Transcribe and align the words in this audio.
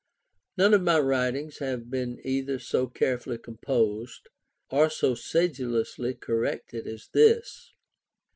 None 0.57 0.73
of 0.73 0.81
my 0.81 0.97
writings 0.99 1.59
have 1.59 1.91
been 1.91 2.19
either 2.25 2.57
so 2.57 2.87
carefully 2.87 3.37
composed, 3.37 4.29
or 4.71 4.89
so 4.89 5.13
sedulously 5.13 6.15
corrected 6.15 6.87
as 6.87 7.09
this. 7.13 7.75